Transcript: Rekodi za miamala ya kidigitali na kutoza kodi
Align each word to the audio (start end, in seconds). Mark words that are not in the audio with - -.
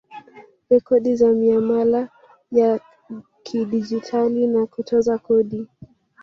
Rekodi 0.69 1.15
za 1.15 1.27
miamala 1.33 2.09
ya 2.51 2.79
kidigitali 3.43 4.47
na 4.47 4.65
kutoza 4.65 5.17
kodi 5.17 5.67